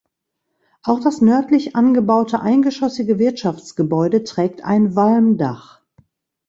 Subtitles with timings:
[0.81, 5.79] Auch das nördlich angebaute eingeschossige Wirtschaftsgebäude trägt ein Walmdach.